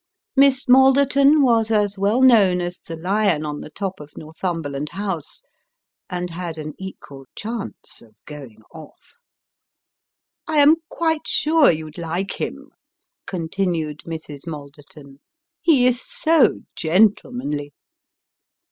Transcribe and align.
Miss 0.35 0.67
Malderton 0.67 1.43
was 1.43 1.69
as 1.69 1.95
well 1.95 2.23
known 2.23 2.59
as 2.59 2.79
the 2.79 2.95
lion 2.95 3.45
on 3.45 3.61
the 3.61 3.69
top 3.69 3.99
of 3.99 4.17
Northumberland 4.17 4.89
House, 4.93 5.43
and 6.09 6.31
had 6.31 6.57
an 6.57 6.73
equal 6.79 7.27
chance 7.35 8.01
of" 8.01 8.15
going 8.25 8.63
off."" 8.73 9.19
I 10.49 10.57
am 10.57 10.77
quite 10.89 11.27
sure 11.27 11.69
you'd 11.71 11.99
like 11.99 12.41
him," 12.41 12.71
continued 13.27 13.99
Mrs. 13.99 14.47
Malderton," 14.47 15.19
he 15.61 15.85
is 15.85 16.01
so 16.03 16.61
gentlemanly 16.75 17.71